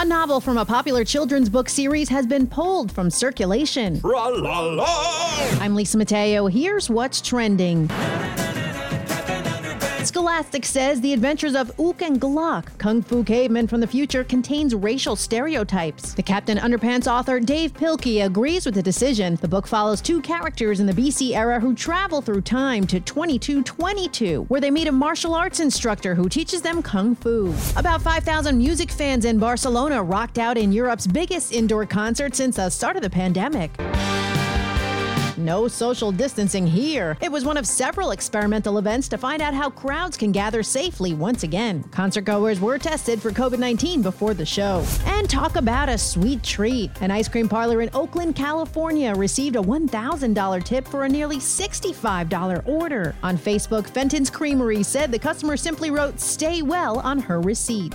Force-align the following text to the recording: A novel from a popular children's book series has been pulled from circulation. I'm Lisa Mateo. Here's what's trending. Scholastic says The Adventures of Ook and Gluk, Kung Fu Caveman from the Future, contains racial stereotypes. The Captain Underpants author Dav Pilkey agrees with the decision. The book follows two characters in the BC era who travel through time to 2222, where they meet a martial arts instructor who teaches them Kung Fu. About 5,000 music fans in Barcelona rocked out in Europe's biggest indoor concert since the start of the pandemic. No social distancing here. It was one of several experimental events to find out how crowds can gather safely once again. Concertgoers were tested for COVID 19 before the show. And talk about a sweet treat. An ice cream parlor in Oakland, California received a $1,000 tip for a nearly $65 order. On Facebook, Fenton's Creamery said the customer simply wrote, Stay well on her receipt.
A 0.00 0.04
novel 0.04 0.40
from 0.40 0.58
a 0.58 0.64
popular 0.64 1.04
children's 1.04 1.48
book 1.48 1.68
series 1.68 2.08
has 2.08 2.24
been 2.24 2.46
pulled 2.46 2.92
from 2.92 3.10
circulation. 3.10 4.00
I'm 4.04 5.74
Lisa 5.74 5.98
Mateo. 5.98 6.46
Here's 6.46 6.88
what's 6.88 7.20
trending. 7.20 7.88
Scholastic 10.04 10.64
says 10.64 11.00
The 11.00 11.12
Adventures 11.12 11.56
of 11.56 11.72
Ook 11.78 12.02
and 12.02 12.20
Gluk, 12.20 12.78
Kung 12.78 13.02
Fu 13.02 13.24
Caveman 13.24 13.66
from 13.66 13.80
the 13.80 13.86
Future, 13.86 14.22
contains 14.22 14.74
racial 14.74 15.16
stereotypes. 15.16 16.14
The 16.14 16.22
Captain 16.22 16.56
Underpants 16.56 17.10
author 17.10 17.40
Dav 17.40 17.74
Pilkey 17.74 18.24
agrees 18.24 18.64
with 18.64 18.76
the 18.76 18.82
decision. 18.82 19.36
The 19.40 19.48
book 19.48 19.66
follows 19.66 20.00
two 20.00 20.20
characters 20.20 20.78
in 20.78 20.86
the 20.86 20.92
BC 20.92 21.36
era 21.36 21.58
who 21.58 21.74
travel 21.74 22.22
through 22.22 22.42
time 22.42 22.86
to 22.86 23.00
2222, 23.00 24.44
where 24.44 24.60
they 24.60 24.70
meet 24.70 24.86
a 24.86 24.92
martial 24.92 25.34
arts 25.34 25.58
instructor 25.58 26.14
who 26.14 26.28
teaches 26.28 26.62
them 26.62 26.80
Kung 26.80 27.16
Fu. 27.16 27.52
About 27.76 28.00
5,000 28.00 28.56
music 28.56 28.92
fans 28.92 29.24
in 29.24 29.38
Barcelona 29.38 30.02
rocked 30.02 30.38
out 30.38 30.56
in 30.56 30.72
Europe's 30.72 31.06
biggest 31.08 31.52
indoor 31.52 31.86
concert 31.86 32.36
since 32.36 32.56
the 32.56 32.70
start 32.70 32.96
of 32.96 33.02
the 33.02 33.10
pandemic. 33.10 33.72
No 35.38 35.68
social 35.68 36.10
distancing 36.10 36.66
here. 36.66 37.16
It 37.20 37.30
was 37.30 37.44
one 37.44 37.56
of 37.56 37.66
several 37.66 38.10
experimental 38.10 38.78
events 38.78 39.08
to 39.08 39.18
find 39.18 39.40
out 39.40 39.54
how 39.54 39.70
crowds 39.70 40.16
can 40.16 40.32
gather 40.32 40.62
safely 40.62 41.14
once 41.14 41.44
again. 41.44 41.84
Concertgoers 41.84 42.58
were 42.60 42.78
tested 42.78 43.22
for 43.22 43.30
COVID 43.30 43.58
19 43.58 44.02
before 44.02 44.34
the 44.34 44.44
show. 44.44 44.84
And 45.06 45.30
talk 45.30 45.56
about 45.56 45.88
a 45.88 45.96
sweet 45.96 46.42
treat. 46.42 46.90
An 47.00 47.10
ice 47.10 47.28
cream 47.28 47.48
parlor 47.48 47.80
in 47.82 47.90
Oakland, 47.94 48.34
California 48.34 49.14
received 49.14 49.56
a 49.56 49.60
$1,000 49.60 50.64
tip 50.64 50.88
for 50.88 51.04
a 51.04 51.08
nearly 51.08 51.38
$65 51.38 52.66
order. 52.66 53.14
On 53.22 53.38
Facebook, 53.38 53.88
Fenton's 53.88 54.30
Creamery 54.30 54.82
said 54.82 55.12
the 55.12 55.18
customer 55.18 55.56
simply 55.56 55.90
wrote, 55.90 56.18
Stay 56.18 56.62
well 56.62 56.98
on 57.00 57.18
her 57.20 57.40
receipt. 57.40 57.94